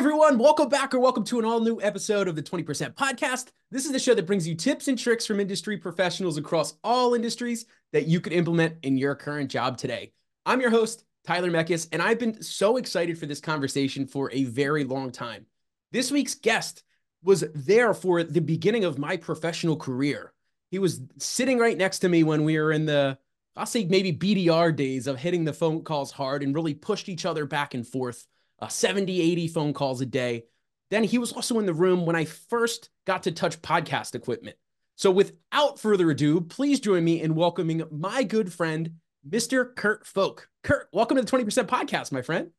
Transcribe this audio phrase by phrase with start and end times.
[0.00, 3.48] everyone, welcome back or welcome to an all new episode of the 20% podcast.
[3.70, 7.12] This is the show that brings you tips and tricks from industry professionals across all
[7.12, 10.14] industries that you could implement in your current job today.
[10.46, 14.44] I'm your host, Tyler Meckes, and I've been so excited for this conversation for a
[14.44, 15.44] very long time.
[15.92, 16.82] This week's guest
[17.22, 20.32] was there for the beginning of my professional career.
[20.70, 23.18] He was sitting right next to me when we were in the,
[23.54, 27.26] I'll say maybe BDR days of hitting the phone calls hard and really pushed each
[27.26, 28.26] other back and forth
[28.60, 30.44] uh, 70, 80 phone calls a day.
[30.90, 34.56] Then he was also in the room when I first got to touch podcast equipment.
[34.96, 38.94] So without further ado, please join me in welcoming my good friend,
[39.28, 39.74] Mr.
[39.74, 40.46] Kurt Focht.
[40.62, 42.50] Kurt, welcome to the 20% podcast, my friend.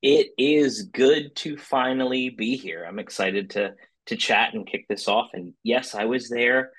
[0.00, 2.84] It is good to finally be here.
[2.86, 3.74] I'm excited to
[4.06, 5.30] to chat and kick this off.
[5.32, 6.72] And yes, I was there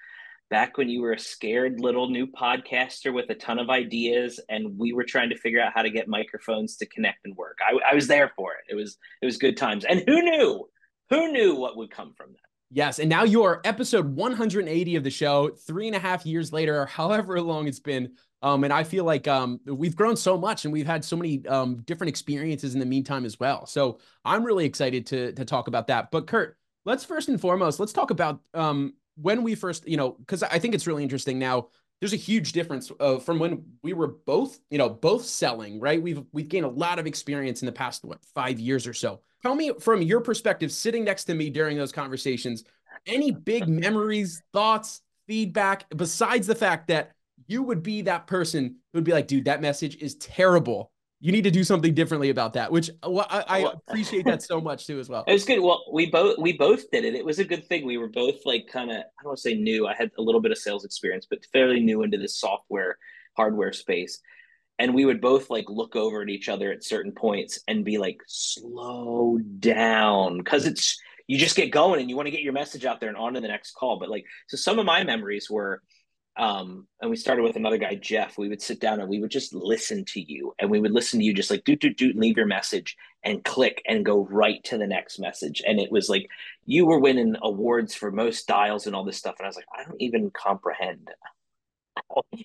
[0.49, 4.77] back when you were a scared little new podcaster with a ton of ideas and
[4.77, 7.57] we were trying to figure out how to get microphones to connect and work.
[7.61, 8.71] I, I, was there for it.
[8.71, 9.85] It was it was good times.
[9.85, 10.69] And who knew?
[11.09, 12.39] Who knew what would come from that?
[12.69, 12.99] Yes.
[12.99, 15.49] And now you are episode 180 of the show.
[15.49, 18.13] Three and a half years later however long it's been.
[18.41, 21.47] Um, and i feel like um, we've grown so much and we've had so many
[21.47, 23.65] um, different experiences in the meantime as well.
[23.65, 26.11] So i'm really excited to to talk about that.
[26.11, 30.11] But kurt let's first and foremost let's talk about um, when we first, you know,
[30.11, 31.67] because I think it's really interesting now.
[31.99, 36.01] There's a huge difference uh, from when we were both, you know, both selling, right?
[36.01, 39.21] We've we've gained a lot of experience in the past what five years or so.
[39.41, 42.63] Tell me from your perspective, sitting next to me during those conversations,
[43.05, 47.11] any big memories, thoughts, feedback, besides the fact that
[47.47, 50.91] you would be that person who would be like, dude, that message is terrible
[51.23, 54.43] you need to do something differently about that which uh, well, I, I, appreciate that
[54.43, 55.23] so much too as well.
[55.25, 55.61] It was good.
[55.61, 57.15] Well we both we both did it.
[57.15, 57.85] It was a good thing.
[57.85, 59.87] We were both like kind of i don't want to say new.
[59.87, 62.97] I had a little bit of sales experience but fairly new into this software
[63.37, 64.19] hardware space.
[64.79, 67.97] And we would both like look over at each other at certain points and be
[67.97, 70.39] like slow down.
[70.39, 73.07] Because it's you just get going and you want to get your message out there
[73.07, 73.97] and on to the next call.
[73.97, 75.81] But like so some of my memories were
[76.35, 78.37] um, and we started with another guy, Jeff.
[78.37, 81.19] We would sit down and we would just listen to you, and we would listen
[81.19, 84.63] to you just like do do do, leave your message and click and go right
[84.65, 85.61] to the next message.
[85.65, 86.27] And it was like
[86.65, 89.35] you were winning awards for most dials and all this stuff.
[89.37, 91.09] And I was like, I don't even comprehend.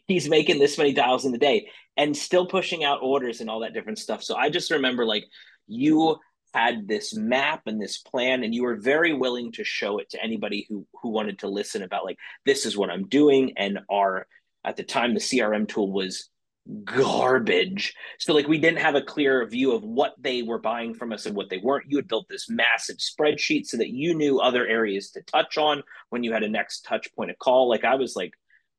[0.06, 3.60] He's making this many dials in the day and still pushing out orders and all
[3.60, 4.22] that different stuff.
[4.22, 5.24] So I just remember like
[5.66, 6.18] you
[6.54, 10.22] had this map and this plan and you were very willing to show it to
[10.22, 14.26] anybody who who wanted to listen about like this is what i'm doing and our
[14.64, 16.30] at the time the crm tool was
[16.84, 17.94] garbage.
[18.18, 21.26] So like we didn't have a clear view of what they were buying from us
[21.26, 21.90] and what they weren't.
[21.90, 25.82] You had built this massive spreadsheet so that you knew other areas to touch on
[26.10, 27.68] when you had a next touch point of call.
[27.68, 28.32] Like i was like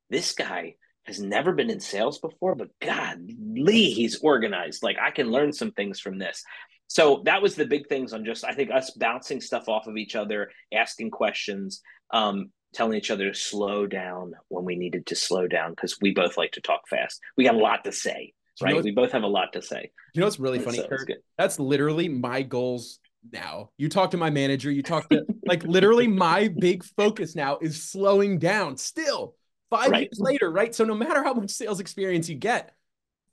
[0.09, 0.75] this guy
[1.05, 4.83] has never been in sales before, but God, Lee, he's organized.
[4.83, 6.43] Like I can learn some things from this
[6.89, 9.95] so that was the big things on just i think us bouncing stuff off of
[9.95, 15.15] each other asking questions um, telling each other to slow down when we needed to
[15.15, 17.19] slow down because we both like to talk fast.
[17.37, 19.61] We got a lot to say right you know we both have a lot to
[19.61, 19.89] say.
[20.13, 21.09] You know what's really funny so Kurt?
[21.37, 22.99] that's literally my goals
[23.31, 23.69] now.
[23.77, 27.83] You talk to my manager you talk to like literally my big focus now is
[27.83, 29.35] slowing down still.
[29.69, 30.01] Five right.
[30.01, 30.73] years later right?
[30.75, 32.73] So no matter how much sales experience you get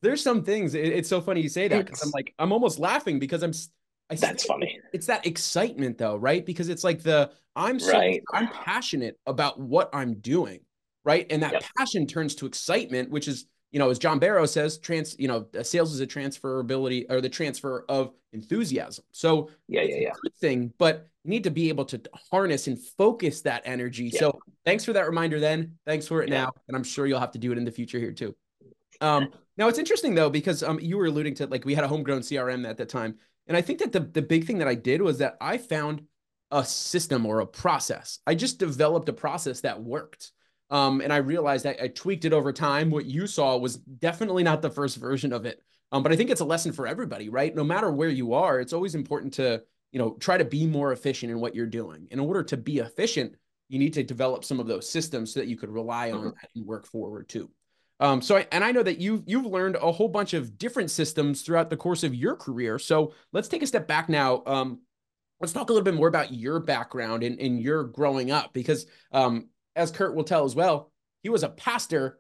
[0.07, 0.75] there's some things.
[0.75, 3.53] It, it's so funny you say that because I'm like I'm almost laughing because I'm.
[4.09, 4.79] I That's funny.
[4.93, 6.47] It's that excitement though, right?
[6.47, 8.23] Because it's like the I'm so right.
[8.33, 10.61] I'm passionate about what I'm doing,
[11.05, 11.27] right?
[11.29, 11.65] And that yep.
[11.77, 15.49] passion turns to excitement, which is you know as John Barrow says, trans you know
[15.59, 19.05] uh, sales is a transferability or the transfer of enthusiasm.
[19.11, 20.13] So yeah, yeah, yeah.
[20.23, 22.01] good thing, but you need to be able to
[22.31, 24.11] harness and focus that energy.
[24.13, 24.21] Yeah.
[24.21, 25.41] So thanks for that reminder.
[25.41, 26.45] Then thanks for it yeah.
[26.45, 28.37] now, and I'm sure you'll have to do it in the future here too.
[29.01, 31.89] Um, now it's interesting though because um, you were alluding to like we had a
[31.89, 34.75] homegrown CRM at that time, and I think that the the big thing that I
[34.75, 36.03] did was that I found
[36.51, 38.21] a system or a process.
[38.27, 40.33] I just developed a process that worked.
[40.69, 42.91] Um, and I realized that I tweaked it over time.
[42.91, 45.63] What you saw was definitely not the first version of it.
[45.93, 47.55] Um, but I think it's a lesson for everybody, right?
[47.55, 49.63] No matter where you are, it's always important to,
[49.93, 52.09] you know, try to be more efficient in what you're doing.
[52.11, 53.37] In order to be efficient,
[53.69, 56.47] you need to develop some of those systems so that you could rely on mm-hmm.
[56.55, 57.51] and work forward too.
[57.99, 60.91] Um, so, I, and I know that you've you've learned a whole bunch of different
[60.91, 62.79] systems throughout the course of your career.
[62.79, 64.43] So let's take a step back now.
[64.47, 64.81] Um,
[65.41, 68.87] let's talk a little bit more about your background and, and your growing up, because
[69.13, 72.19] um, as Kurt will tell as well, he was a pastor,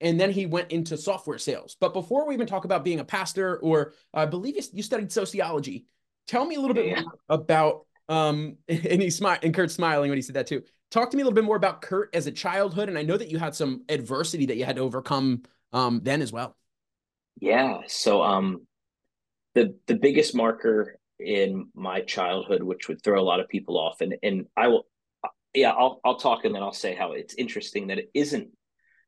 [0.00, 1.76] and then he went into software sales.
[1.80, 5.86] But before we even talk about being a pastor, or I believe you studied sociology,
[6.26, 7.02] tell me a little bit yeah.
[7.28, 7.86] about.
[8.08, 11.22] Um, and he smiled, and Kurt's smiling when he said that too talk to me
[11.22, 12.88] a little bit more about Kurt as a childhood.
[12.88, 15.42] And I know that you had some adversity that you had to overcome
[15.72, 16.56] um, then as well.
[17.40, 17.78] Yeah.
[17.86, 18.66] So um,
[19.54, 24.00] the the biggest marker in my childhood, which would throw a lot of people off.
[24.00, 24.86] And and I will,
[25.54, 28.48] yeah, I'll I'll talk and then I'll say how it's interesting that it isn't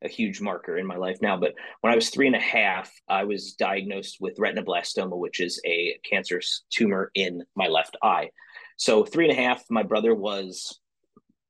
[0.03, 1.37] a huge marker in my life now.
[1.37, 5.61] But when I was three and a half, I was diagnosed with retinoblastoma, which is
[5.65, 8.29] a cancerous tumor in my left eye.
[8.77, 10.79] So three and a half, my brother was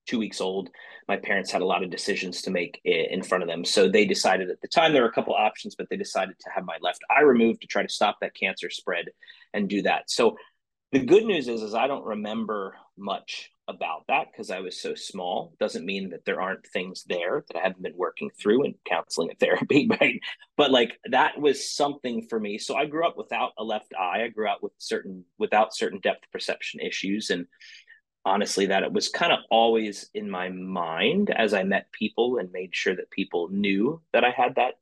[0.06, 0.70] two weeks old.
[1.08, 3.64] My parents had a lot of decisions to make in front of them.
[3.64, 6.50] So they decided at the time there were a couple options, but they decided to
[6.54, 9.06] have my left eye removed to try to stop that cancer spread
[9.54, 10.10] and do that.
[10.10, 10.38] So
[10.92, 14.94] the good news is, is I don't remember much about that because I was so
[14.94, 15.54] small.
[15.60, 19.30] Doesn't mean that there aren't things there that I haven't been working through in counseling
[19.30, 20.20] and therapy, right?
[20.56, 22.58] But like that was something for me.
[22.58, 24.24] So I grew up without a left eye.
[24.24, 27.48] I grew up with certain without certain depth perception issues, and
[28.26, 32.52] honestly, that it was kind of always in my mind as I met people and
[32.52, 34.74] made sure that people knew that I had that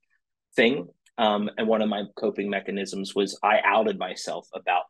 [0.56, 0.88] thing.
[1.18, 4.86] Um, and one of my coping mechanisms was I outed myself about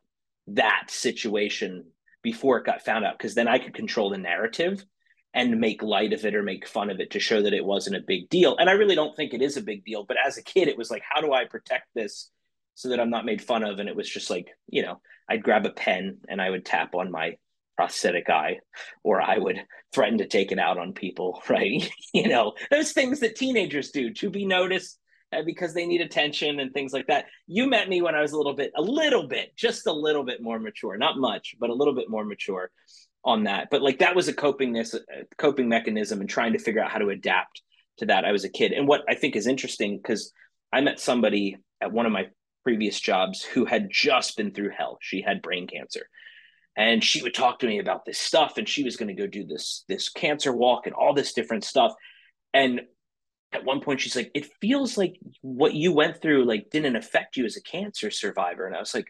[0.46, 1.84] that situation
[2.22, 4.84] before it got found out because then I could control the narrative
[5.34, 7.96] and make light of it or make fun of it to show that it wasn't
[7.96, 8.56] a big deal.
[8.56, 10.04] And I really don't think it is a big deal.
[10.04, 12.30] But as a kid, it was like, how do I protect this
[12.76, 13.80] so that I'm not made fun of?
[13.80, 16.94] And it was just like, you know, I'd grab a pen and I would tap
[16.94, 17.36] on my
[17.76, 18.58] prosthetic eye
[19.02, 21.88] or I would threaten to take it out on people, right?
[22.12, 24.98] you know, those things that teenagers do to be noticed
[25.32, 27.26] uh, because they need attention and things like that.
[27.46, 30.24] You met me when I was a little bit, a little bit, just a little
[30.24, 32.70] bit more mature, not much, but a little bit more mature
[33.24, 33.68] on that.
[33.70, 36.98] But like that was a copingness, a coping mechanism, and trying to figure out how
[36.98, 37.62] to adapt
[37.98, 38.24] to that.
[38.24, 40.32] I was a kid, and what I think is interesting because
[40.72, 42.26] I met somebody at one of my
[42.64, 44.98] previous jobs who had just been through hell.
[45.00, 46.08] She had brain cancer.
[46.76, 49.28] And she would talk to me about this stuff, and she was going to go
[49.28, 51.94] do this this cancer walk and all this different stuff.
[52.52, 52.82] And
[53.54, 57.36] at one point she's like it feels like what you went through like didn't affect
[57.36, 59.06] you as a cancer survivor and i was like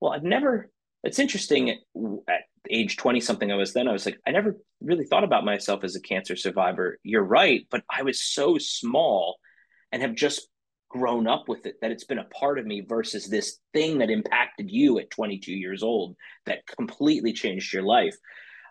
[0.00, 0.70] well i've never
[1.04, 5.04] it's interesting at, age 20 something i was then i was like i never really
[5.04, 9.36] thought about myself as a cancer survivor you're right but i was so small
[9.92, 10.48] and have just
[10.88, 14.10] grown up with it that it's been a part of me versus this thing that
[14.10, 16.16] impacted you at 22 years old
[16.46, 18.16] that completely changed your life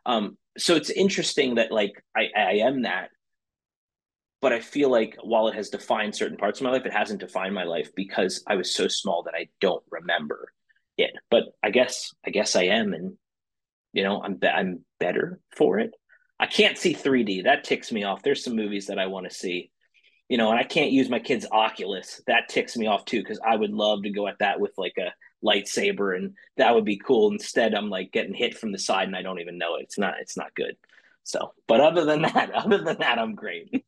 [0.06, 3.10] um, so it's interesting that like I, I am that
[4.46, 7.22] but I feel like while it has defined certain parts of my life, it hasn't
[7.22, 10.52] defined my life because I was so small that I don't remember
[11.00, 11.14] it.
[11.32, 13.18] But I guess I guess I am, and
[13.92, 15.96] you know, I'm be- I'm better for it.
[16.40, 17.46] I can't see 3D.
[17.46, 18.22] That ticks me off.
[18.22, 19.72] There's some movies that I want to see,
[20.30, 22.22] you know, and I can't use my kid's Oculus.
[22.28, 24.98] That ticks me off too because I would love to go at that with like
[24.98, 25.14] a
[25.46, 27.32] lightsaber, and that would be cool.
[27.32, 29.84] Instead, I'm like getting hit from the side, and I don't even know it.
[29.84, 30.16] It's not.
[30.20, 30.78] It's not good.
[31.24, 33.86] So, but other than that, other than that, I'm great.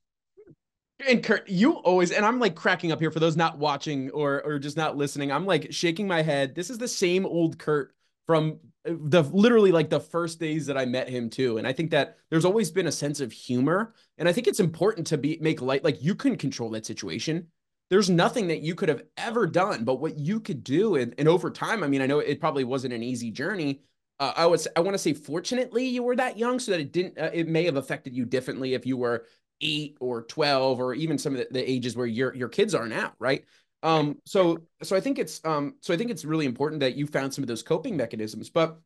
[1.07, 4.43] And Kurt, you always and I'm like cracking up here for those not watching or
[4.43, 5.31] or just not listening.
[5.31, 6.55] I'm like shaking my head.
[6.55, 7.93] This is the same old Kurt
[8.25, 11.57] from the literally like the first days that I met him too.
[11.57, 13.93] And I think that there's always been a sense of humor.
[14.17, 17.47] And I think it's important to be make light like you couldn't control that situation.
[17.89, 21.27] There's nothing that you could have ever done, but what you could do and, and
[21.27, 23.81] over time, I mean, I know it probably wasn't an easy journey.
[24.19, 26.91] Uh, I was I want to say fortunately you were that young so that it
[26.91, 29.25] didn't uh, it may have affected you differently if you were
[29.61, 32.87] eight or 12 or even some of the, the ages where your your kids are
[32.87, 33.45] now right
[33.83, 37.05] um so so i think it's um so i think it's really important that you
[37.05, 38.79] found some of those coping mechanisms but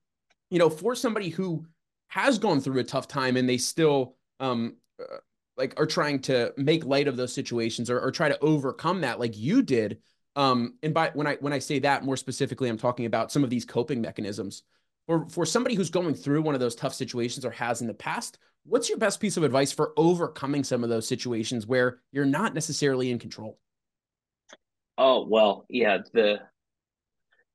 [0.50, 1.66] you know for somebody who
[2.08, 5.18] has gone through a tough time and they still um uh,
[5.58, 9.20] like are trying to make light of those situations or, or try to overcome that
[9.20, 10.00] like you did
[10.36, 13.44] um and by when i when i say that more specifically i'm talking about some
[13.44, 14.64] of these coping mechanisms
[15.08, 17.94] for for somebody who's going through one of those tough situations or has in the
[17.94, 22.26] past What's your best piece of advice for overcoming some of those situations where you're
[22.26, 23.58] not necessarily in control?
[24.98, 26.40] Oh, well, yeah, the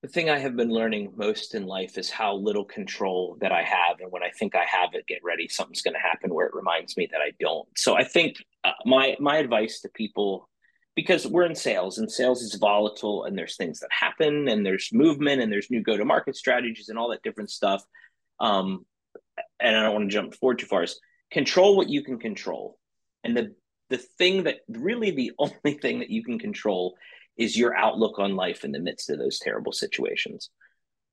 [0.03, 3.63] the thing I have been learning most in life is how little control that I
[3.63, 6.47] have and when I think I have it, get ready, something's going to happen where
[6.47, 7.67] it reminds me that I don't.
[7.77, 10.49] So I think uh, my my advice to people
[10.95, 14.91] because we're in sales and sales is volatile and there's things that happen and there's
[14.93, 17.83] movement and there's new go to market strategies and all that different stuff
[18.41, 18.85] um,
[19.61, 21.01] and I don't want to jump forward too far, is
[21.31, 22.79] control what you can control.
[23.25, 23.55] And the
[23.89, 26.97] the thing that really the only thing that you can control
[27.37, 30.51] is your outlook on life in the midst of those terrible situations.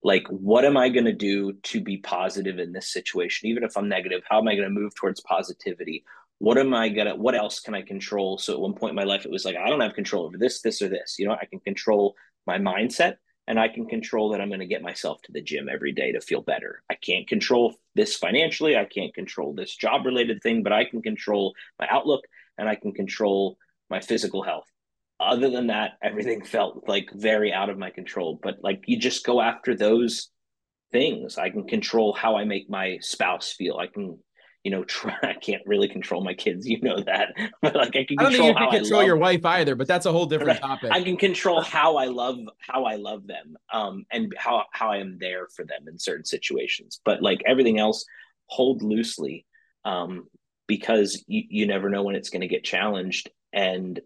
[0.03, 3.49] Like, what am I going to do to be positive in this situation?
[3.49, 6.03] Even if I'm negative, how am I going to move towards positivity?
[6.39, 8.37] What am I going to, what else can I control?
[8.37, 10.37] So at one point in my life, it was like, I don't have control over
[10.37, 11.15] this, this, or this.
[11.17, 12.15] You know, I can control
[12.45, 13.15] my mindset
[13.47, 16.11] and I can control that I'm going to get myself to the gym every day
[16.11, 16.81] to feel better.
[16.89, 18.75] I can't control this financially.
[18.77, 22.25] I can't control this job related thing, but I can control my outlook
[22.57, 23.57] and I can control
[23.89, 24.72] my physical health.
[25.23, 28.39] Other than that, everything felt like very out of my control.
[28.41, 30.29] But like you just go after those
[30.93, 31.37] things.
[31.37, 33.77] I can control how I make my spouse feel.
[33.77, 34.17] I can,
[34.63, 35.17] you know, try.
[35.21, 36.65] I can't really control my kids.
[36.65, 37.29] You know that,
[37.61, 38.17] but like I can.
[38.19, 39.75] I don't think you can control your wife either.
[39.75, 40.91] But that's a whole different topic.
[40.93, 44.97] I can control how I love how I love them, um, and how how I
[44.97, 47.01] am there for them in certain situations.
[47.03, 48.05] But like everything else,
[48.45, 49.45] hold loosely,
[49.83, 50.27] um,
[50.67, 53.99] because you you never know when it's going to get challenged, and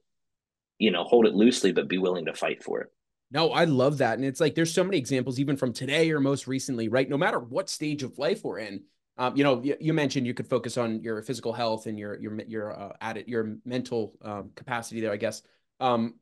[0.79, 2.91] you know, hold it loosely, but be willing to fight for it.
[3.31, 4.17] No, I love that.
[4.17, 7.09] And it's like there's so many examples, even from today or most recently, right?
[7.09, 8.83] No matter what stage of life we're in.
[9.19, 12.39] Um, you know, you, mentioned you could focus on your physical health and your your
[12.47, 15.41] your uh, added your mental um, capacity there, I guess.
[15.79, 16.15] Um,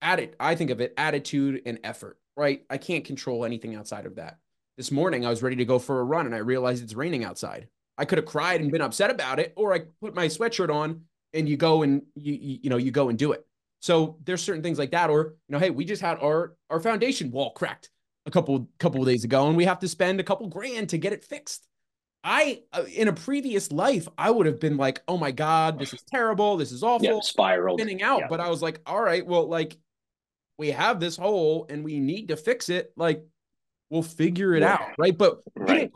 [0.00, 2.62] added, I think of it attitude and effort, right?
[2.70, 4.38] I can't control anything outside of that.
[4.76, 7.24] This morning, I was ready to go for a run, and I realized it's raining
[7.24, 7.66] outside.
[7.98, 11.02] I could have cried and been upset about it, or I put my sweatshirt on
[11.36, 13.46] and you go and you you, you know you go and do it.
[13.86, 16.80] So there's certain things like that, or you know, hey, we just had our our
[16.80, 17.90] foundation wall cracked
[18.26, 20.98] a couple couple of days ago, and we have to spend a couple grand to
[20.98, 21.68] get it fixed.
[22.24, 25.94] I uh, in a previous life, I would have been like, oh my god, this
[25.94, 28.22] is terrible, this is awful, yeah, spiraled, spinning out.
[28.22, 28.26] Yeah.
[28.28, 29.76] But I was like, all right, well, like
[30.58, 32.92] we have this hole and we need to fix it.
[32.96, 33.24] Like
[33.88, 34.72] we'll figure it yeah.
[34.72, 35.16] out, right?
[35.16, 35.92] But right.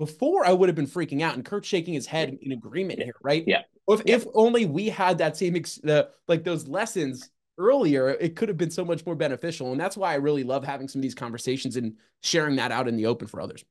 [0.00, 3.14] Before I would have been freaking out, and Kurt shaking his head in agreement here,
[3.22, 3.44] right?
[3.46, 3.60] Yeah.
[3.86, 5.78] If, if only we had that same ex-
[6.26, 7.28] like those lessons
[7.58, 9.72] earlier, it could have been so much more beneficial.
[9.72, 12.88] And that's why I really love having some of these conversations and sharing that out
[12.88, 13.62] in the open for others.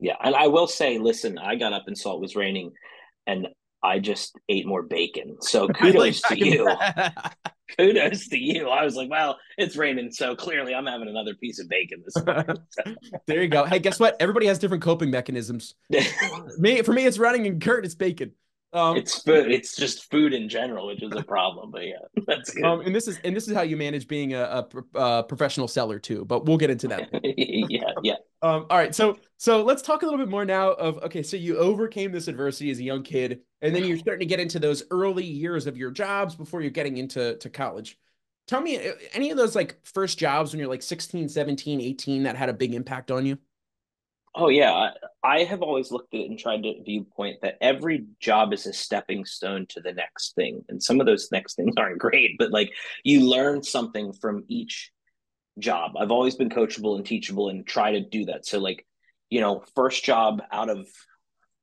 [0.00, 2.72] Yeah, and I will say, listen, I got up and saw it was raining,
[3.28, 3.46] and
[3.84, 5.36] I just ate more bacon.
[5.42, 6.68] So kudos to you.
[7.76, 8.68] kudos to you.
[8.68, 12.24] I was like, well, it's raining, so clearly I'm having another piece of bacon this
[12.24, 12.56] morning.
[13.26, 13.64] there you go.
[13.64, 14.16] Hey, guess what?
[14.20, 15.74] Everybody has different coping mechanisms.
[16.58, 18.32] me, for me, it's running, and Kurt, it's bacon.
[18.74, 19.52] Um, it's food.
[19.52, 21.70] It's just food in general, which is a problem.
[21.70, 22.64] But yeah, that's good.
[22.64, 25.68] Um, and this is and this is how you manage being a, a, a professional
[25.68, 26.24] seller too.
[26.24, 27.08] But we'll get into that.
[27.22, 28.14] yeah, yeah.
[28.42, 31.22] Um, all right, so so let's talk a little bit more now of okay.
[31.22, 34.40] So you overcame this adversity as a young kid, and then you're starting to get
[34.40, 37.98] into those early years of your jobs before you're getting into to college.
[38.48, 42.24] Tell me uh, any of those like first jobs when you're like 16, 17, 18
[42.24, 43.38] that had a big impact on you.
[44.34, 44.90] Oh yeah,
[45.22, 48.72] I have always looked at it and tried to viewpoint that every job is a
[48.72, 52.50] stepping stone to the next thing, and some of those next things aren't great, but
[52.50, 52.72] like
[53.04, 54.91] you learn something from each
[55.58, 55.92] job.
[55.98, 58.46] I've always been coachable and teachable and try to do that.
[58.46, 58.86] So like,
[59.30, 60.86] you know, first job out of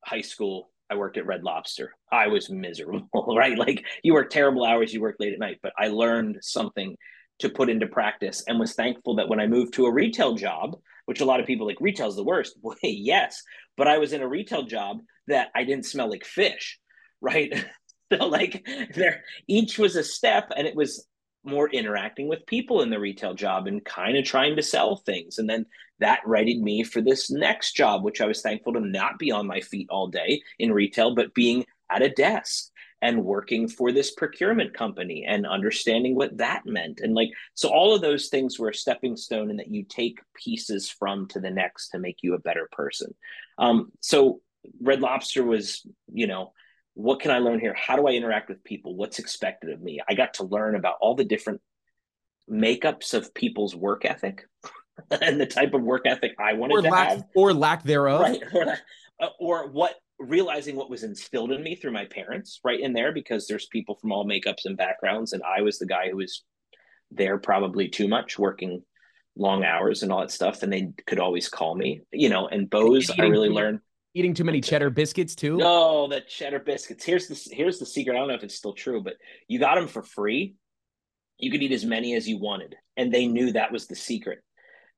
[0.05, 1.93] high school, I worked at Red Lobster.
[2.11, 3.57] I was miserable, right?
[3.57, 6.95] Like you work terrible hours, you work late at night, but I learned something
[7.39, 10.75] to put into practice and was thankful that when I moved to a retail job
[11.09, 12.55] which a lot of people like retail's the worst.
[12.61, 13.41] Well, yes,
[13.75, 16.77] but I was in a retail job that I didn't smell like fish,
[17.21, 17.65] right?
[18.13, 21.07] so like there each was a step and it was
[21.43, 25.37] more interacting with people in the retail job and kind of trying to sell things.
[25.37, 25.65] And then
[25.99, 29.47] that readied me for this next job, which I was thankful to not be on
[29.47, 32.69] my feet all day in retail, but being at a desk
[33.01, 37.95] and working for this procurement company and understanding what that meant and like so all
[37.95, 41.49] of those things were a stepping stone and that you take pieces from to the
[41.49, 43.13] next to make you a better person
[43.57, 44.41] um, so
[44.81, 46.51] red lobster was you know
[46.99, 47.73] what can i learn here?
[47.73, 48.95] How do i interact with people?
[48.95, 50.01] What's expected of me?
[50.07, 51.61] I got to learn about all the different
[52.51, 54.45] makeups of people's work ethic
[55.21, 57.23] and the type of work ethic i wanted or to lack, have.
[57.35, 58.21] or lack thereof.
[58.21, 58.77] Right or,
[59.21, 63.13] uh, or what realizing what was instilled in me through my parents right in there
[63.13, 66.43] because there's people from all makeups and backgrounds and i was the guy who was
[67.11, 68.81] there probably too much working
[69.37, 72.69] long hours and all that stuff and they could always call me you know and
[72.69, 73.79] Bose i really learned
[74.13, 75.57] eating too many cheddar biscuits too?
[75.57, 77.03] No the cheddar biscuits.
[77.03, 78.15] Here's the here's the secret.
[78.15, 79.15] I don't know if it's still true but
[79.47, 80.55] you got them for free.
[81.37, 82.75] You could eat as many as you wanted.
[82.97, 84.39] And they knew that was the secret.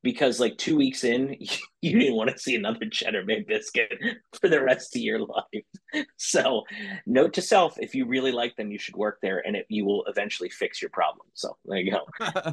[0.03, 1.37] Because like two weeks in,
[1.81, 3.93] you didn't want to see another cheddar bay biscuit
[4.41, 5.45] for the rest of your life.
[6.15, 6.63] So,
[7.05, 9.83] note to self: if you really like them, you should work there, and it, you
[9.83, 11.27] will eventually fix your problem.
[11.33, 12.05] So there you go.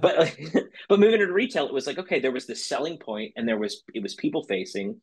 [0.02, 0.36] but
[0.88, 3.56] but moving into retail, it was like okay, there was this selling point, and there
[3.56, 5.00] was it was people facing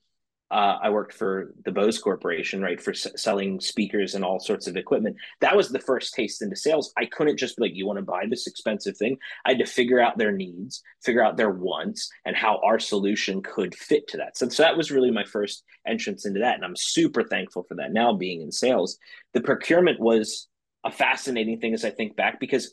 [0.52, 4.68] uh, I worked for the Bose Corporation, right, for s- selling speakers and all sorts
[4.68, 5.18] of equipment.
[5.42, 6.94] That was the first taste into sales.
[6.98, 9.66] I couldn't just be like, "You want to buy this expensive thing?" I had to
[9.66, 14.18] figure out their needs, figure out their wants, and how our solution could fit to
[14.18, 14.38] that.
[14.38, 17.75] So, so that was really my first entrance into that, and I'm super thankful for
[17.75, 17.92] that.
[17.92, 19.00] Now being in sales,
[19.34, 20.48] the procurement was
[20.84, 22.72] a fascinating thing as I think back because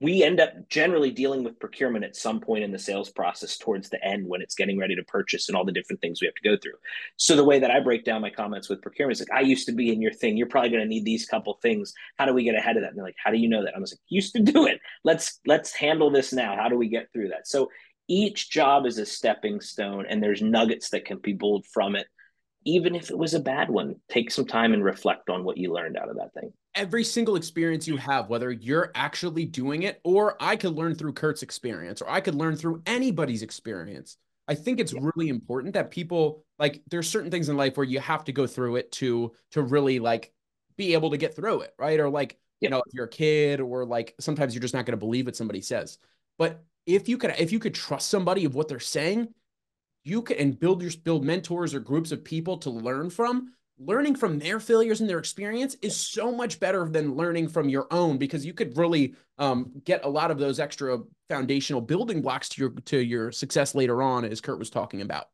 [0.00, 3.90] we end up generally dealing with procurement at some point in the sales process towards
[3.90, 6.34] the end when it's getting ready to purchase and all the different things we have
[6.34, 6.72] to go through.
[7.16, 9.66] So the way that I break down my comments with procurement is like, I used
[9.66, 10.38] to be in your thing.
[10.38, 11.92] You're probably going to need these couple things.
[12.18, 12.88] How do we get ahead of that?
[12.88, 13.76] And they're like, how do you know that?
[13.76, 14.80] I was like, used to do it.
[15.04, 16.56] Let's let's handle this now.
[16.56, 17.46] How do we get through that?
[17.46, 17.68] So
[18.08, 22.06] each job is a stepping stone and there's nuggets that can be pulled from it
[22.66, 25.72] even if it was a bad one take some time and reflect on what you
[25.72, 30.00] learned out of that thing every single experience you have whether you're actually doing it
[30.04, 34.54] or i could learn through kurt's experience or i could learn through anybody's experience i
[34.54, 35.00] think it's yeah.
[35.02, 38.46] really important that people like there's certain things in life where you have to go
[38.46, 40.32] through it to to really like
[40.76, 42.66] be able to get through it right or like yeah.
[42.66, 45.26] you know if you're a kid or like sometimes you're just not going to believe
[45.26, 45.98] what somebody says
[46.38, 49.28] but if you could if you could trust somebody of what they're saying
[50.04, 54.14] you could and build your build mentors or groups of people to learn from learning
[54.14, 58.18] from their failures and their experience is so much better than learning from your own
[58.18, 62.60] because you could really um, get a lot of those extra foundational building blocks to
[62.60, 65.28] your to your success later on as kurt was talking about.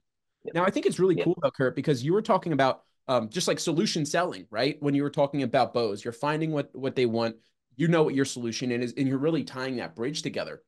[0.54, 3.48] Now i think it's really cool about kurt because you were talking about um, just
[3.48, 4.76] like solution selling right?
[4.80, 7.36] When you were talking about Bose, you're finding what what they want
[7.76, 10.62] you know what your solution is and you're really tying that bridge together.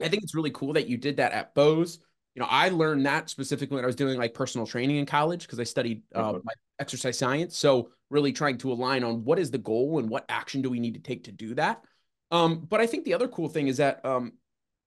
[0.00, 1.98] I think it's really cool that you did that at Bose.
[2.34, 5.42] You know, I learned that specifically when I was doing like personal training in college
[5.42, 7.56] because I studied uh, my exercise science.
[7.56, 10.80] So really trying to align on what is the goal and what action do we
[10.80, 11.82] need to take to do that.
[12.30, 14.32] Um, but I think the other cool thing is that, um,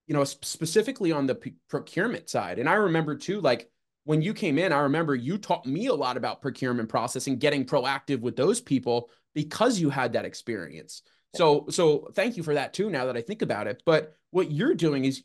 [0.08, 3.70] you know, specifically on the p- procurement side, and I remember too, like
[4.04, 7.40] when you came in, I remember you taught me a lot about procurement process and
[7.40, 11.02] getting proactive with those people because you had that experience.
[11.34, 12.88] So so thank you for that too.
[12.88, 15.22] Now that I think about it, but what you're doing is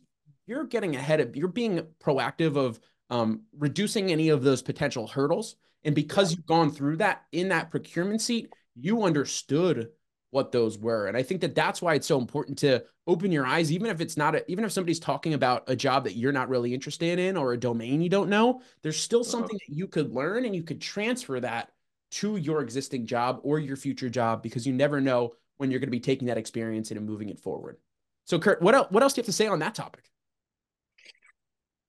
[0.51, 2.77] you're getting ahead of you're being proactive of
[3.09, 5.55] um, reducing any of those potential hurdles.
[5.85, 9.89] And because you've gone through that in that procurement seat, you understood
[10.29, 11.07] what those were.
[11.07, 14.01] And I think that that's why it's so important to open your eyes, even if
[14.01, 17.17] it's not, a, even if somebody's talking about a job that you're not really interested
[17.17, 19.31] in or a domain you don't know, there's still uh-huh.
[19.31, 21.71] something that you could learn and you could transfer that
[22.11, 25.87] to your existing job or your future job because you never know when you're going
[25.87, 27.77] to be taking that experience and moving it forward.
[28.25, 30.10] So, Kurt, what else, what else do you have to say on that topic?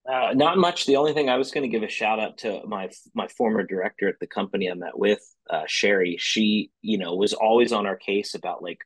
[0.08, 0.86] Uh, not much.
[0.86, 3.62] The only thing I was going to give a shout out to my my former
[3.62, 6.16] director at the company I met with, uh, Sherry.
[6.18, 8.80] She, you know, was always on our case about like,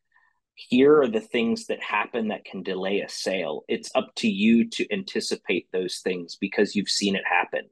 [0.54, 3.64] here are the things that happen that can delay a sale.
[3.66, 7.62] It's up to you to anticipate those things because you've seen it happen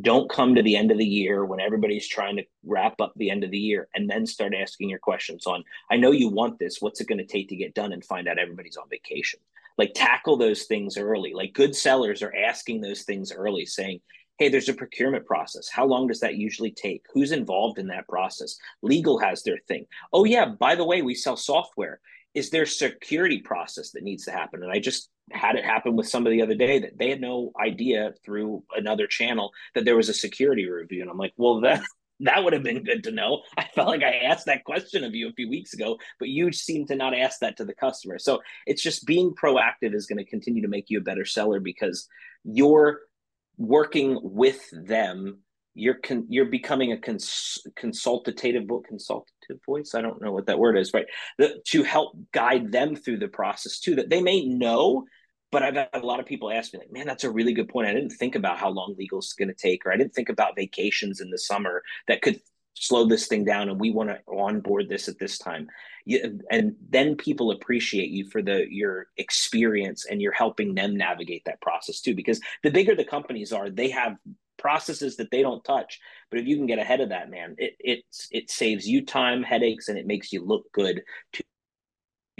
[0.00, 3.30] don't come to the end of the year when everybody's trying to wrap up the
[3.30, 6.58] end of the year and then start asking your questions on i know you want
[6.58, 9.40] this what's it going to take to get done and find out everybody's on vacation
[9.80, 11.32] like tackle those things early.
[11.32, 14.00] Like good sellers are asking those things early saying
[14.36, 15.68] hey there's a procurement process.
[15.70, 17.02] How long does that usually take?
[17.12, 18.56] Who's involved in that process?
[18.82, 19.86] Legal has their thing.
[20.12, 21.98] Oh yeah by the way we sell software.
[22.34, 24.62] Is there security process that needs to happen?
[24.62, 27.52] And i just had it happen with somebody the other day that they had no
[27.58, 31.00] idea through another channel that there was a security review.
[31.00, 31.82] And i'm like well that
[32.20, 33.42] that would have been good to know.
[33.56, 36.52] I felt like i asked that question of you a few weeks ago but you
[36.52, 38.18] seem to not ask that to the customer.
[38.18, 41.60] So it's just being proactive is going to continue to make you a better seller
[41.60, 42.08] because
[42.44, 43.00] you're
[43.56, 45.40] working with them.
[45.74, 49.94] You're con- you're becoming a cons- consultative consultative voice?
[49.94, 51.06] I don't know what that word is right?
[51.38, 55.04] The, to help guide them through the process too that they may know
[55.50, 57.68] but i've had a lot of people ask me like man that's a really good
[57.68, 60.14] point i didn't think about how long legal is going to take or i didn't
[60.14, 62.40] think about vacations in the summer that could
[62.74, 65.66] slow this thing down and we want to onboard this at this time
[66.06, 71.42] you, and then people appreciate you for the your experience and you're helping them navigate
[71.44, 74.16] that process too because the bigger the companies are they have
[74.60, 75.98] processes that they don't touch.
[76.30, 79.42] But if you can get ahead of that, man, it it it saves you time,
[79.42, 81.44] headaches, and it makes you look good to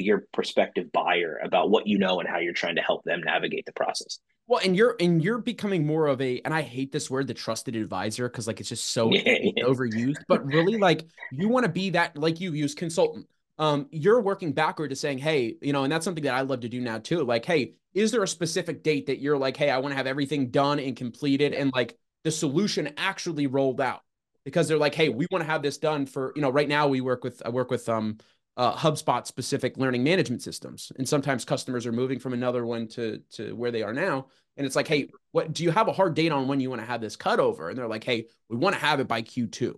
[0.01, 3.67] your prospective buyer about what you know and how you're trying to help them navigate
[3.67, 4.19] the process.
[4.47, 7.35] Well, and you're and you're becoming more of a, and I hate this word, the
[7.35, 9.65] trusted advisor, because like it's just so yeah, yeah.
[9.65, 10.23] overused.
[10.27, 13.29] But really, like you want to be that, like you use consultant.
[13.59, 16.61] Um, you're working backward to saying, hey, you know, and that's something that I love
[16.61, 17.23] to do now too.
[17.23, 20.07] Like, hey, is there a specific date that you're like, hey, I want to have
[20.07, 24.03] everything done and completed, and like the solution actually rolled out
[24.45, 26.89] because they're like, hey, we want to have this done for, you know, right now
[26.89, 28.19] we work with, I work with um,
[28.57, 30.93] uh, HubSpot specific learning management systems.
[30.99, 34.27] And sometimes customers are moving from another one to, to where they are now.
[34.57, 36.83] And it's like, hey, what do you have a hard date on when you want
[36.83, 37.69] to have this cut over?
[37.69, 39.75] And they're like, hey, we want to have it by Q2.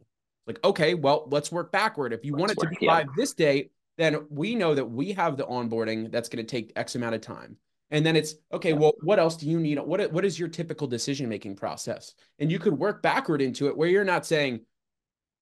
[0.46, 2.12] Like, okay, well, let's work backward.
[2.12, 3.04] If you let's want it work, to be yeah.
[3.04, 6.72] by this date, then we know that we have the onboarding that's going to take
[6.74, 7.56] X amount of time.
[7.92, 9.78] And then it's okay, well, what else do you need?
[9.78, 12.14] What, what is your typical decision making process?
[12.38, 14.60] And you could work backward into it where you're not saying,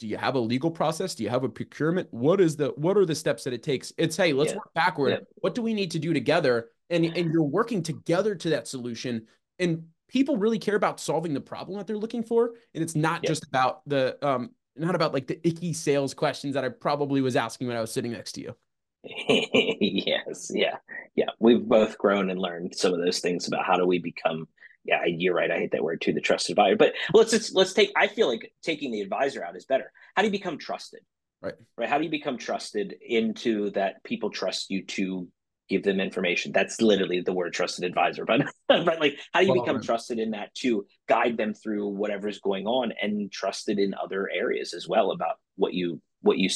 [0.00, 1.14] do you have a legal process?
[1.14, 2.08] Do you have a procurement?
[2.10, 3.92] What is the what are the steps that it takes?
[3.98, 4.56] It's hey, let's yeah.
[4.56, 5.10] work backward.
[5.10, 5.18] Yeah.
[5.36, 6.70] What do we need to do together?
[6.88, 9.26] And and you're working together to that solution.
[9.58, 12.54] And people really care about solving the problem that they're looking for.
[12.74, 13.28] And it's not yeah.
[13.28, 17.36] just about the um, not about like the icky sales questions that I probably was
[17.36, 18.56] asking when I was sitting next to you.
[19.04, 20.76] yes, yeah,
[21.14, 21.28] yeah.
[21.38, 24.48] We've both grown and learned some of those things about how do we become
[24.84, 25.50] yeah, you're right.
[25.50, 26.76] I hate that word too, the trusted advisor.
[26.76, 27.92] But let's let's let's take.
[27.96, 29.92] I feel like taking the advisor out is better.
[30.14, 31.00] How do you become trusted?
[31.42, 31.54] Right.
[31.76, 31.88] Right.
[31.88, 35.28] How do you become trusted into that people trust you to
[35.68, 36.52] give them information?
[36.52, 38.24] That's literally the word trusted advisor.
[38.26, 39.84] But but like, how do you well, become right.
[39.84, 44.74] trusted in that to guide them through whatever's going on and trusted in other areas
[44.74, 46.50] as well about what you what you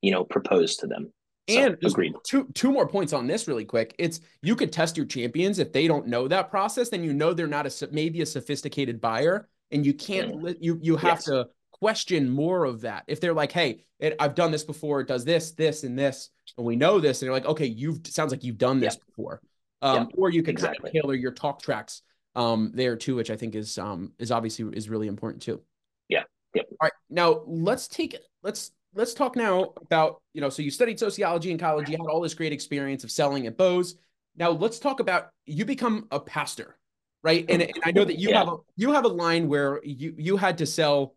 [0.00, 1.12] you know propose to them?
[1.56, 2.14] And agreed.
[2.24, 3.94] Two two more points on this really quick.
[3.98, 7.32] It's you could test your champions if they don't know that process, then you know
[7.32, 10.56] they're not a maybe a sophisticated buyer, and you can't mm.
[10.60, 11.24] you you have yes.
[11.24, 13.04] to question more of that.
[13.06, 15.00] If they're like, "Hey, it, I've done this before.
[15.00, 18.00] It does this, this, and this, and we know this," and you're like, "Okay, you've
[18.06, 19.40] sounds like you've done this before,"
[19.82, 20.78] um, or you can exactly.
[20.78, 22.02] kind of tailor your talk tracks
[22.34, 25.60] um, there too, which I think is um, is obviously is really important too.
[26.08, 26.22] Yeah.
[26.54, 26.66] Yep.
[26.72, 26.92] All right.
[27.08, 31.58] Now let's take let's let's talk now about, you know, so you studied sociology in
[31.58, 33.96] college, you had all this great experience of selling at Bose.
[34.36, 36.76] Now let's talk about you become a pastor,
[37.22, 37.44] right?
[37.48, 38.38] And, and I know that you yeah.
[38.38, 41.14] have a you have a line where you you had to sell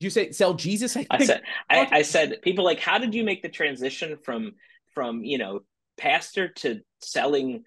[0.00, 0.96] you say sell Jesus?
[0.96, 4.54] I, I said I, I said people like, how did you make the transition from
[4.94, 5.60] from you know
[5.96, 7.64] pastor to selling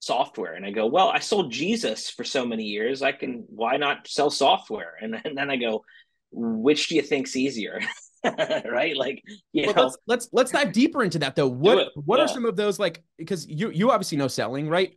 [0.00, 3.76] software and i go well i sold jesus for so many years i can why
[3.76, 5.84] not sell software and, and then i go
[6.32, 7.80] which do you think's easier
[8.70, 8.96] right?
[8.96, 11.48] Like, you well, know, let's, let's let's dive deeper into that though.
[11.48, 12.24] What what yeah.
[12.24, 13.02] are some of those like?
[13.16, 14.92] Because you you obviously know selling, right?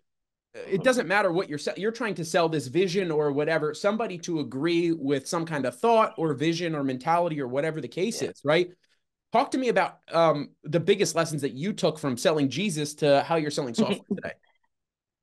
[0.53, 0.83] It mm-hmm.
[0.83, 3.73] doesn't matter what you're you're trying to sell this vision or whatever.
[3.73, 7.87] Somebody to agree with some kind of thought or vision or mentality or whatever the
[7.87, 8.29] case yeah.
[8.29, 8.69] is, right?
[9.31, 13.23] Talk to me about um, the biggest lessons that you took from selling Jesus to
[13.23, 14.33] how you're selling software today.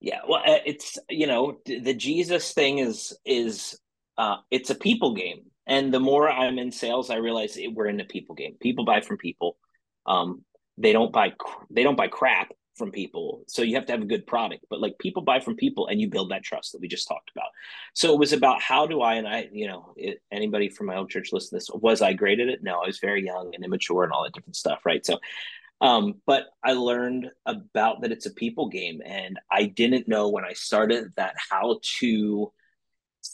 [0.01, 3.79] Yeah, well, uh, it's you know the Jesus thing is is
[4.17, 7.87] uh, it's a people game and the more I'm in sales, I realize it, we're
[7.87, 8.57] in a people game.
[8.61, 9.57] People buy from people.
[10.05, 10.45] Um,
[10.77, 11.33] they don't buy
[11.71, 13.45] they don't buy crap from people.
[13.47, 14.65] So you have to have a good product.
[14.69, 17.31] But like people buy from people, and you build that trust that we just talked
[17.35, 17.49] about.
[17.95, 20.97] So it was about how do I and I, you know, it, anybody from my
[20.97, 21.71] old church listen to this.
[21.73, 22.63] Was I great at it?
[22.63, 25.07] No, I was very young and immature and all that different stuff, right?
[25.07, 25.19] So
[25.81, 30.45] um, but I learned about that it's a people game, and I didn't know when
[30.45, 32.53] I started that how to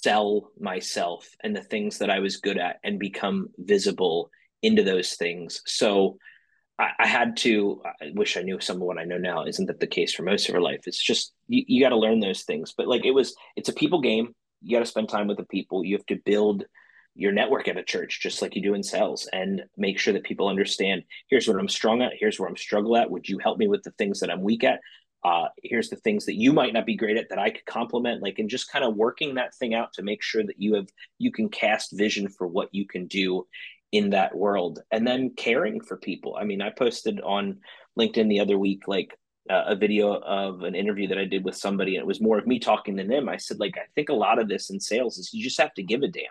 [0.06, 4.30] sell myself and the things that I was good at and become visible
[4.62, 5.62] into those things.
[5.66, 6.18] So
[6.78, 9.46] I, I had to, I wish I knew some of what I know now.
[9.46, 10.82] Isn't that the case for most of our life?
[10.86, 12.72] It's just, you, you got to learn those things.
[12.76, 14.32] But like it was, it's a people game.
[14.62, 15.84] You got to spend time with the people.
[15.84, 16.64] You have to build
[17.16, 20.22] your network at a church just like you do in sales and make sure that
[20.22, 23.56] people understand here's what i'm strong at here's where i'm struggle at would you help
[23.56, 24.80] me with the things that i'm weak at
[25.24, 28.22] uh, here's the things that you might not be great at that I could complement,
[28.22, 30.88] like, and just kind of working that thing out to make sure that you have
[31.18, 33.46] you can cast vision for what you can do
[33.92, 36.36] in that world, and then caring for people.
[36.38, 37.58] I mean, I posted on
[37.98, 41.56] LinkedIn the other week, like uh, a video of an interview that I did with
[41.56, 43.28] somebody, and it was more of me talking to them.
[43.28, 45.74] I said, like, I think a lot of this in sales is you just have
[45.74, 46.24] to give a damn.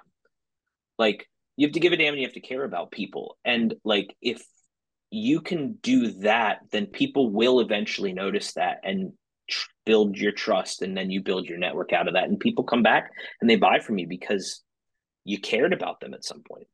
[0.97, 3.37] Like, you have to give a damn and you have to care about people.
[3.45, 4.45] And like, if
[5.15, 9.13] you can do that, then people will eventually notice that and
[9.49, 10.81] tr- build your trust.
[10.81, 12.25] And then you build your network out of that.
[12.25, 14.61] And people come back and they buy from you because
[15.23, 16.67] you cared about them at some point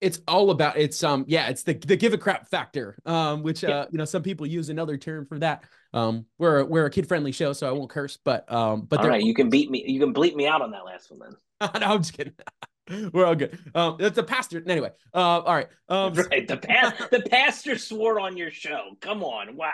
[0.00, 3.64] it's all about it's um yeah it's the the give a crap factor um which
[3.64, 7.08] uh you know some people use another term for that um we're we're a kid
[7.08, 9.84] friendly show so I won't curse but um but all right you can beat me
[9.86, 12.34] you can bleep me out on that last one then no I'm just kidding
[13.12, 13.58] We're all good.
[13.74, 14.62] Um, it's a pastor.
[14.66, 15.68] Anyway, uh, all right.
[15.88, 16.46] Um, right.
[16.46, 18.96] The pa- the pastor swore on your show.
[19.00, 19.56] Come on.
[19.56, 19.72] Wow.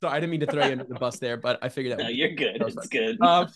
[0.00, 2.02] So I didn't mean to throw you under the bus there, but I figured that.
[2.02, 2.60] No, you're good.
[2.60, 2.86] It's fun.
[2.90, 3.20] good.
[3.20, 3.48] Um,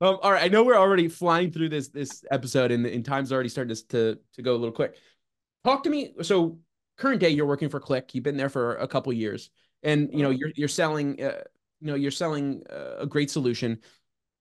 [0.00, 0.44] um, all right.
[0.44, 3.86] I know we're already flying through this this episode, and, and time's already starting to,
[3.88, 4.96] to to go a little quick.
[5.64, 6.14] Talk to me.
[6.22, 6.58] So
[6.96, 8.14] current day, you're working for Qlik.
[8.14, 9.50] You've been there for a couple years,
[9.82, 11.22] and you know you're you're selling.
[11.22, 11.42] Uh,
[11.80, 13.78] you know you're selling uh, a great solution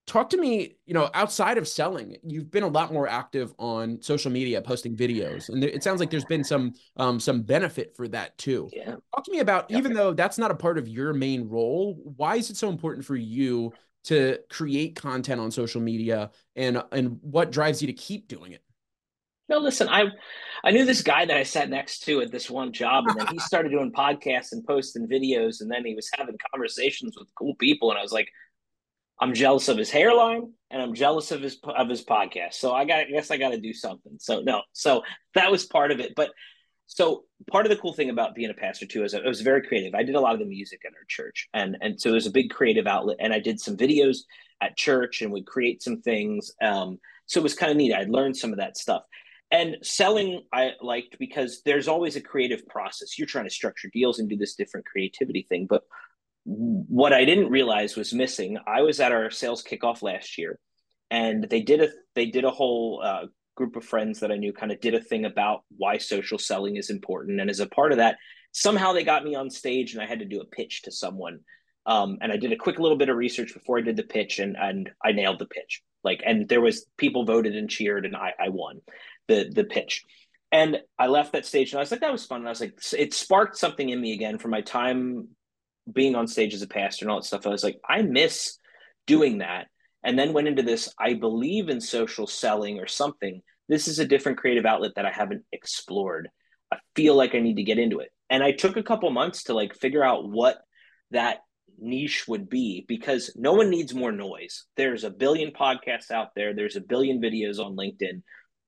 [0.08, 4.00] talk to me you know outside of selling you've been a lot more active on
[4.02, 8.08] social media posting videos and it sounds like there's been some um some benefit for
[8.08, 8.70] that too.
[8.72, 8.96] Yeah.
[9.16, 12.36] Talk to me about even though that's not a part of your main role why
[12.36, 13.74] is it so important for you
[14.06, 18.62] to create content on social media and and what drives you to keep doing it?
[19.50, 20.06] No listen i
[20.64, 23.28] i knew this guy that i sat next to at this one job and then
[23.28, 27.56] he started doing podcasts and posting videos and then he was having conversations with cool
[27.56, 28.30] people and i was like
[29.20, 32.56] I'm jealous of his hairline and I'm jealous of his of his podcast.
[32.56, 34.18] So I got I guess I got to do something.
[34.20, 36.14] So no, so that was part of it.
[36.16, 36.32] But
[36.88, 39.66] so part of the cool thing about being a pastor too is I was very
[39.66, 39.96] creative.
[39.96, 42.28] I did a lot of the music at our church, and and so it was
[42.28, 43.18] a big creative outlet.
[43.20, 44.20] And I did some videos
[44.62, 46.52] at church and would create some things.
[46.62, 47.94] Um, so it was kind of neat.
[47.94, 49.04] I'd learned some of that stuff.
[49.52, 53.18] And selling, I liked because there's always a creative process.
[53.18, 55.84] You're trying to structure deals and do this different creativity thing, but
[56.46, 58.58] what I didn't realize was missing.
[58.68, 60.60] I was at our sales kickoff last year,
[61.10, 64.54] and they did a they did a whole uh, group of friends that I knew
[64.54, 67.92] kind of did a thing about why social selling is important, and as a part
[67.92, 68.18] of that,
[68.52, 71.40] somehow they got me on stage, and I had to do a pitch to someone.
[71.88, 74.40] Um, and I did a quick little bit of research before I did the pitch,
[74.40, 75.82] and and I nailed the pitch.
[76.04, 78.82] Like, and there was people voted and cheered, and I I won
[79.28, 80.04] the the pitch.
[80.52, 82.42] And I left that stage, and I was like, that was fun.
[82.42, 85.30] And I was like, it sparked something in me again from my time
[85.92, 87.46] being on stage as a pastor and all that stuff.
[87.46, 88.58] I was like, I miss
[89.06, 89.68] doing that.
[90.04, 90.94] And then went into this.
[91.00, 93.42] I believe in social selling or something.
[93.68, 96.30] This is a different creative outlet that I haven't explored.
[96.72, 98.12] I feel like I need to get into it.
[98.30, 100.58] And I took a couple months to like figure out what
[101.12, 101.40] that
[101.80, 104.66] niche would be because no one needs more noise.
[104.78, 108.22] There's a billion podcasts out there, there's a billion videos on LinkedIn.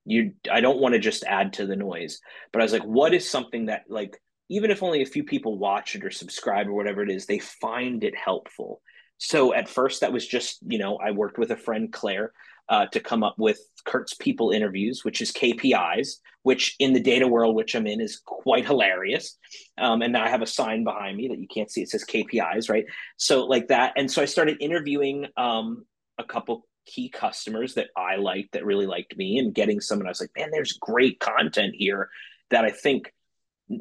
[0.05, 2.19] You I don't want to just add to the noise.
[2.51, 4.17] But I was like, what is something that like
[4.49, 7.39] even if only a few people watch it or subscribe or whatever it is, they
[7.39, 8.81] find it helpful.
[9.17, 12.33] So at first that was just, you know, I worked with a friend Claire
[12.69, 17.27] uh, to come up with Kurt's people interviews, which is KPIs, which in the data
[17.27, 19.37] world, which I'm in, is quite hilarious.
[19.77, 21.81] Um, and now I have a sign behind me that you can't see.
[21.81, 22.85] It says KPIs, right?
[23.17, 23.93] So like that.
[23.95, 25.85] And so I started interviewing um,
[26.17, 30.11] a couple key customers that I liked that really liked me and getting someone I
[30.11, 32.09] was like, man, there's great content here
[32.49, 33.13] that I think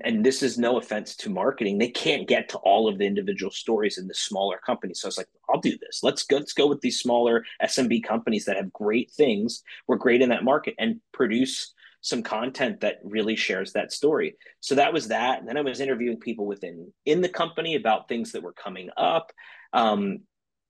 [0.03, 3.53] and this is no offense to marketing they can't get to all of the individual
[3.53, 6.03] stories in the smaller companies so i was like i'll do this.
[6.03, 9.63] Let's go let's go with these smaller smb companies that have great things.
[9.87, 14.37] We're great in that market and produce some content that really shares that story.
[14.61, 15.41] So that was that.
[15.41, 18.91] And then i was interviewing people within in the company about things that were coming
[18.97, 19.33] up.
[19.73, 20.21] Um,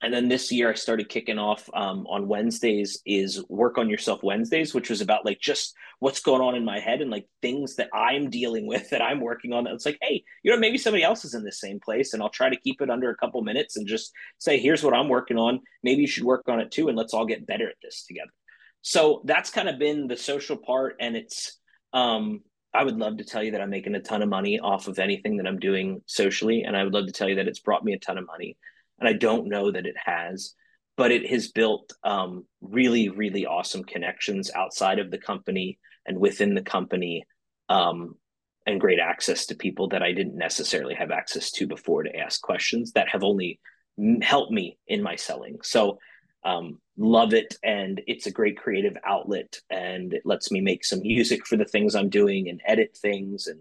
[0.02, 4.22] and then this year i started kicking off um, on wednesdays is work on yourself
[4.22, 7.76] wednesdays which was about like just what's going on in my head and like things
[7.76, 9.66] that i'm dealing with that i'm working on.
[9.66, 12.28] It's like hey you know maybe somebody else is in the same place and i'll
[12.28, 15.38] try to keep it under a couple minutes and just say here's what i'm working
[15.38, 15.61] on.
[15.82, 18.30] Maybe you should work on it too and let's all get better at this together.
[18.82, 21.59] So that's kind of been the social part and it's
[21.92, 22.42] um
[22.74, 24.98] I would love to tell you that I'm making a ton of money off of
[24.98, 26.64] anything that I'm doing socially.
[26.64, 28.59] And I would love to tell you that it's brought me a ton of money
[28.98, 30.54] and I don't know that it has,
[30.96, 36.54] but it has built um, really, really awesome connections outside of the company and within
[36.54, 37.24] the company,
[37.68, 38.14] um,
[38.66, 42.40] and great access to people that I didn't necessarily have access to before to ask
[42.40, 43.61] questions that have only
[44.22, 45.59] helped me in my selling.
[45.62, 45.98] So,
[46.44, 51.00] um, love it, and it's a great creative outlet, and it lets me make some
[51.02, 53.61] music for the things I'm doing and edit things and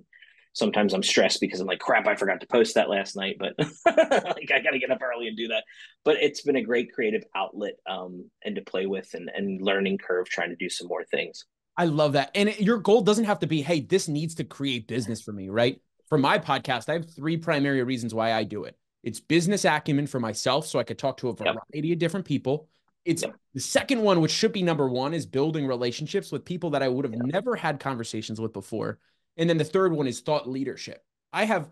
[0.55, 3.53] sometimes I'm stressed because I'm like, crap, I forgot to post that last night, but
[3.85, 5.65] like I got to get up early and do that.
[6.03, 9.97] But it's been a great creative outlet um, and to play with and, and learning
[9.97, 11.45] curve trying to do some more things.
[11.77, 12.31] I love that.
[12.35, 15.33] And it, your goal doesn't have to be, hey, this needs to create business for
[15.33, 15.81] me, right?
[16.07, 18.77] For my podcast, I have three primary reasons why I do it.
[19.03, 21.95] It's business acumen for myself, so I could talk to a variety yep.
[21.95, 22.69] of different people.
[23.03, 23.35] It's yep.
[23.53, 26.87] the second one, which should be number one, is building relationships with people that I
[26.87, 27.25] would have yep.
[27.25, 28.99] never had conversations with before.
[29.37, 31.03] And then the third one is thought leadership.
[31.33, 31.69] I have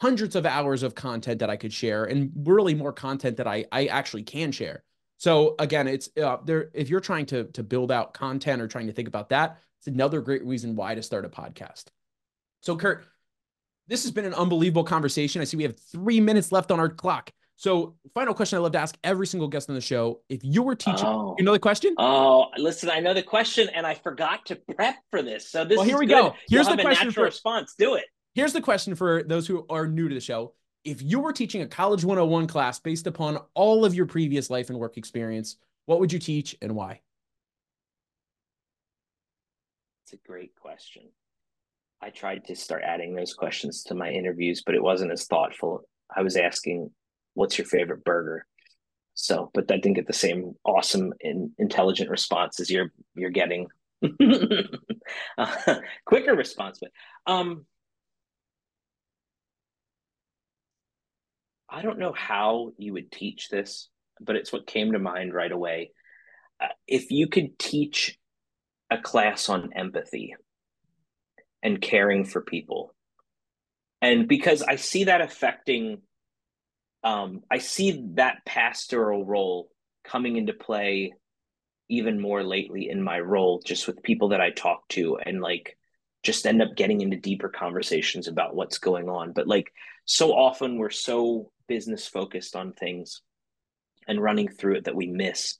[0.00, 3.64] hundreds of hours of content that I could share and really more content that I,
[3.70, 4.82] I actually can share.
[5.18, 6.70] So again, it's uh, there.
[6.74, 9.86] If you're trying to, to build out content or trying to think about that, it's
[9.86, 11.84] another great reason why to start a podcast.
[12.60, 13.06] So Kurt,
[13.86, 15.40] this has been an unbelievable conversation.
[15.40, 17.30] I see we have three minutes left on our clock.
[17.56, 20.62] So, final question I love to ask every single guest on the show: If you
[20.62, 21.36] were teaching, oh.
[21.38, 21.94] you know the question?
[21.98, 25.50] Oh, listen, I know the question, and I forgot to prep for this.
[25.50, 25.78] So this.
[25.78, 26.14] Well, here we good.
[26.14, 26.34] go.
[26.48, 27.74] Here's You'll the question for response.
[27.78, 28.04] Do it.
[28.34, 31.62] Here's the question for those who are new to the show: If you were teaching
[31.62, 36.00] a College 101 class based upon all of your previous life and work experience, what
[36.00, 37.00] would you teach and why?
[40.04, 41.04] It's a great question.
[42.02, 45.84] I tried to start adding those questions to my interviews, but it wasn't as thoughtful.
[46.14, 46.90] I was asking
[47.34, 48.46] what's your favorite burger?
[49.14, 53.68] So, but that didn't get the same awesome and intelligent response as you're you're getting.
[55.38, 55.56] uh,
[56.04, 57.64] quicker response, but um,
[61.70, 63.88] I don't know how you would teach this,
[64.20, 65.92] but it's what came to mind right away.
[66.60, 68.18] Uh, if you could teach
[68.90, 70.34] a class on empathy
[71.62, 72.94] and caring for people,
[74.02, 76.02] and because I see that affecting
[77.04, 79.68] um, I see that pastoral role
[80.04, 81.12] coming into play
[81.90, 85.76] even more lately in my role, just with people that I talk to and like
[86.22, 89.32] just end up getting into deeper conversations about what's going on.
[89.32, 89.70] But like
[90.06, 93.20] so often we're so business focused on things
[94.08, 95.58] and running through it that we miss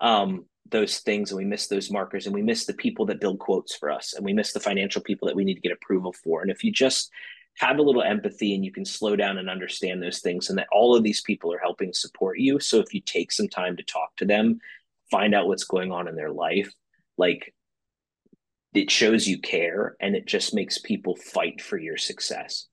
[0.00, 3.38] um, those things and we miss those markers and we miss the people that build
[3.38, 6.12] quotes for us and we miss the financial people that we need to get approval
[6.12, 6.42] for.
[6.42, 7.10] And if you just
[7.58, 10.68] have a little empathy and you can slow down and understand those things and that
[10.72, 13.82] all of these people are helping support you so if you take some time to
[13.82, 14.60] talk to them
[15.10, 16.72] find out what's going on in their life,
[17.16, 17.54] like
[18.74, 22.66] it shows you care and it just makes people fight for your success.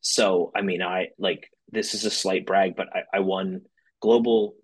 [0.00, 3.62] So, I mean, I like this is a slight brag, but I, I won
[4.00, 4.54] global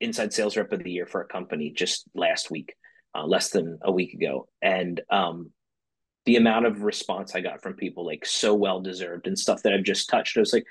[0.00, 2.74] inside sales rep of the year for a company just last week,
[3.14, 4.48] uh, less than a week ago.
[4.62, 5.50] And um,
[6.26, 9.72] the amount of response I got from people like so well deserved and stuff that
[9.72, 10.66] I've just touched, I was like,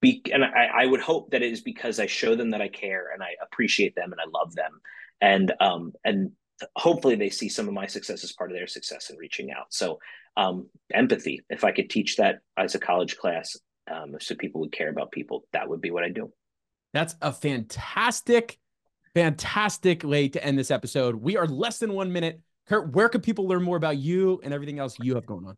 [0.00, 2.68] be, and I, I would hope that it is because I show them that I
[2.68, 4.80] care and I appreciate them and I love them.
[5.20, 6.30] And, um, and
[6.76, 9.66] hopefully they see some of my success as part of their success in reaching out.
[9.70, 9.98] So,
[10.36, 13.56] um, empathy, if I could teach that as a college class,
[13.90, 16.32] um, so people would care about people, that would be what I do.
[16.94, 18.58] That's a fantastic,
[19.14, 21.16] fantastic way to end this episode.
[21.16, 24.52] We are less than one minute Kurt, where can people learn more about you and
[24.52, 25.56] everything else you have going on?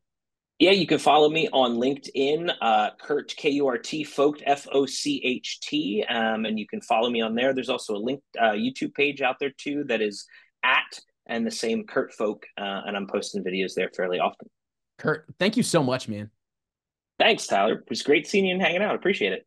[0.61, 4.67] Yeah, you can follow me on LinkedIn, uh, Kurt K U R T Focht F
[4.73, 7.55] O C H T, um, and you can follow me on there.
[7.55, 10.27] There's also a link uh, YouTube page out there too that is
[10.63, 14.49] at and the same Kurt Focht, uh, and I'm posting videos there fairly often.
[14.99, 16.31] Kurt, thank you so much, man.
[17.19, 17.75] Thanks, Tyler.
[17.75, 18.95] It was great seeing you and hanging out.
[18.95, 19.47] Appreciate it.